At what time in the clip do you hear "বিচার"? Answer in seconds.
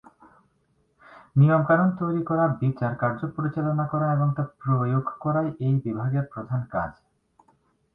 2.61-2.91